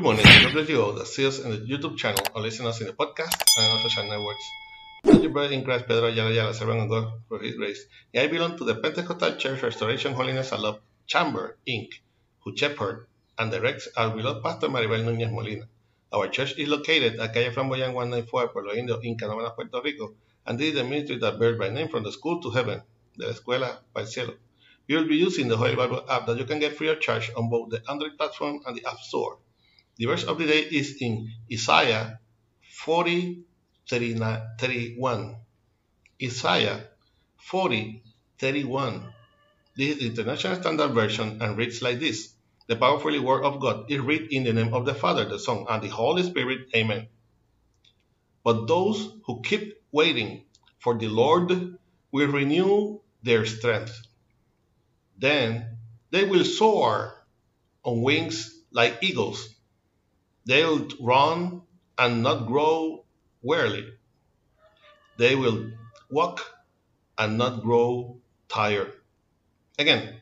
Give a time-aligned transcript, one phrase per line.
[0.00, 0.24] Good morning.
[0.24, 3.80] That see us in the YouTube channel or listen us in the podcast and on
[3.86, 4.42] social networks.
[5.04, 7.84] I'm your brother in Christ, Pedro Ayala Ayala, servant of God for His grace.
[8.16, 11.88] I belong to the Pentecostal Church Restoration Holiness and Love Chamber, Inc.,
[12.42, 15.68] who shepherd and directs our beloved Pastor Maribel Núñez Molina.
[16.14, 20.14] Our church is located at Calle Flamboyant 194, Pueblo Indio, in Canóvanas, Puerto Rico,
[20.46, 22.80] and this is the ministry that bears by name from the school to heaven,
[23.18, 24.32] de la escuela para el cielo.
[24.88, 27.30] We will be using the Holy Bible app that you can get free of charge
[27.36, 29.36] on both the Android platform and the App Store.
[30.00, 32.20] The verse of the day is in Isaiah
[32.62, 33.44] 40,
[33.86, 35.36] 31.
[36.22, 36.88] Isaiah
[37.36, 38.02] 40,
[38.38, 39.12] 31.
[39.76, 42.32] This is the International Standard Version and reads like this.
[42.66, 45.66] The powerful word of God is read in the name of the Father, the Son,
[45.68, 46.68] and the Holy Spirit.
[46.74, 47.08] Amen.
[48.42, 50.46] But those who keep waiting
[50.78, 51.76] for the Lord
[52.10, 54.00] will renew their strength.
[55.18, 55.76] Then
[56.10, 57.22] they will soar
[57.84, 59.56] on wings like eagles.
[60.46, 61.62] They'll run
[61.98, 63.04] and not grow
[63.42, 63.92] weary.
[65.18, 65.72] They will
[66.10, 66.40] walk
[67.18, 68.92] and not grow tired.
[69.78, 70.20] Again,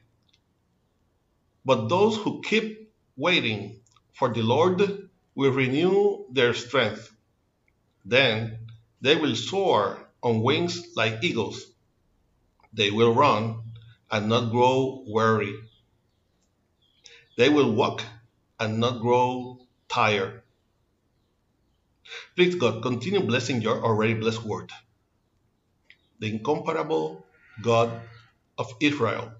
[1.64, 3.80] but those who keep waiting
[4.14, 7.14] for the Lord will renew their strength.
[8.04, 8.58] Then
[9.00, 11.64] they will soar on wings like eagles.
[12.72, 13.62] They will run
[14.10, 15.54] and not grow weary.
[17.36, 18.02] They will walk
[18.58, 19.60] and not grow
[19.98, 20.42] tired.
[22.36, 24.70] Please, God, continue blessing your already blessed word.
[26.20, 27.26] The incomparable
[27.60, 27.90] God
[28.56, 29.32] of Israel.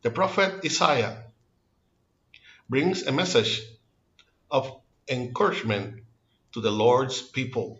[0.00, 1.24] The prophet Isaiah
[2.70, 3.60] brings a message
[4.50, 6.04] of encouragement
[6.54, 7.78] to the Lord's people.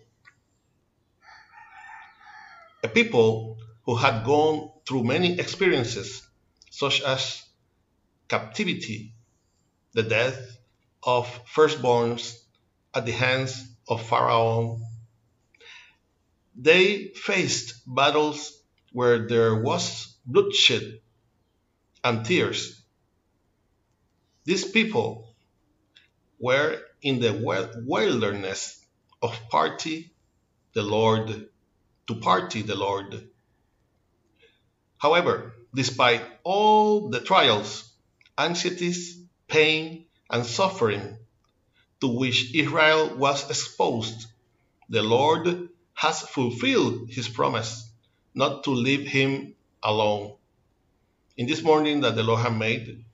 [2.85, 6.21] A people who had gone through many experiences,
[6.71, 7.43] such as
[8.29, 9.15] captivity,
[9.95, 10.60] the death
[11.03, 12.37] of firstborns
[12.95, 14.81] at the hands of Pharaoh.
[16.55, 18.59] They faced battles
[18.93, 21.01] where there was bloodshed
[22.03, 22.83] and tears.
[24.45, 25.35] These people
[26.39, 27.33] were in the
[27.87, 28.85] wilderness
[29.23, 30.13] of party
[30.73, 31.49] the Lord,
[32.07, 33.29] to party the Lord.
[34.99, 37.91] However, despite all the trials,
[38.39, 41.19] anxieties, pain, and suffering
[42.01, 44.27] to which Israel was exposed,
[44.89, 47.91] the Lord has fulfilled his promise
[48.35, 50.37] not to leave him alone.
[51.37, 53.05] In this morning that the Lord has made,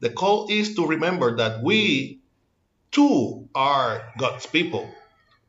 [0.00, 2.20] the call is to remember that we
[2.90, 4.88] too are God's people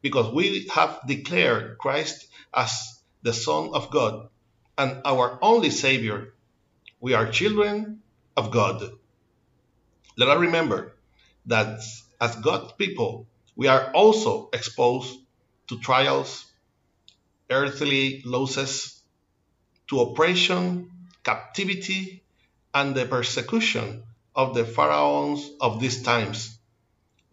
[0.02, 4.30] because we have declared Christ as the Son of God
[4.78, 6.34] and our only Savior.
[7.00, 8.02] We are children
[8.36, 8.90] of God.
[10.18, 10.94] Let us remember
[11.46, 11.80] that
[12.20, 15.16] as God's people, we are also exposed
[15.68, 16.46] to trials,
[17.52, 19.00] earthly losses,
[19.90, 20.90] to oppression,
[21.24, 22.24] captivity,
[22.74, 24.04] and the persecution
[24.36, 26.58] of the pharaohs of these times.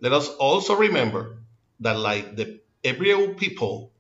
[0.01, 1.39] Let us also remember
[1.81, 3.93] that, like the Hebrew people,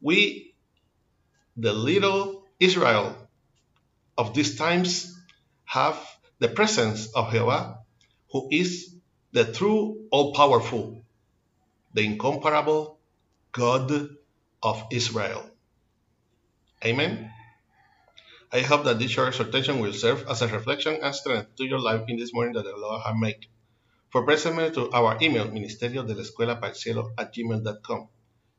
[0.00, 0.54] we,
[1.56, 3.16] the little Israel
[4.18, 5.16] of these times,
[5.64, 5.98] have
[6.40, 7.78] the presence of Jehovah,
[8.32, 8.94] who is
[9.32, 11.04] the true, all powerful,
[11.94, 12.98] the incomparable
[13.52, 13.92] God
[14.62, 15.44] of Israel.
[16.84, 17.30] Amen.
[18.52, 21.78] I hope that this short exhortation will serve as a reflection and strength to your
[21.78, 23.46] life in this morning that the Lord has made.
[24.10, 28.08] For present me to our email, ministerio de la escuela cielo at gmail.com.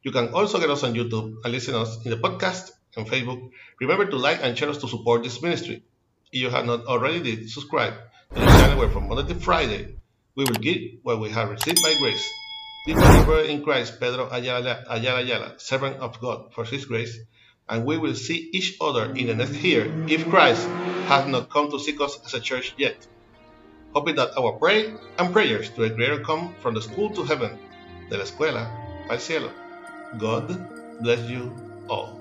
[0.04, 3.50] You can also get us on YouTube and listen us in the podcast and Facebook.
[3.82, 5.84] Remember to like and share us to support this ministry.
[6.32, 7.94] If you have not already did, subscribe
[8.34, 9.96] to the channel where from Monday to Friday
[10.34, 12.40] we will give what we have received by grace.
[12.86, 17.20] This is brother in Christ, Pedro Ayala, Ayala Ayala, servant of God for his grace,
[17.68, 20.66] and we will see each other in the next year if Christ
[21.12, 23.06] has not come to seek us as a church yet.
[23.94, 27.60] Hoping that our prayer and prayers to a greater come from the school to heaven,
[28.10, 28.72] de la escuela
[29.10, 29.52] al cielo.
[30.18, 30.48] God
[31.02, 31.52] bless you
[31.90, 32.21] all.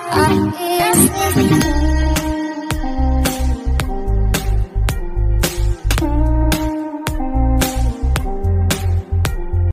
[0.00, 1.83] I am everything.